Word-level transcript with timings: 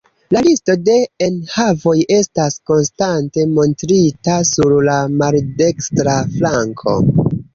La 0.35 0.41
listo 0.45 0.75
de 0.85 0.93
enhavoj 1.25 1.91
estas 2.15 2.57
konstante 2.71 3.45
montrita 3.57 4.39
sur 4.53 4.73
la 4.89 4.97
maldekstra 5.19 6.17
flanko. 6.37 6.97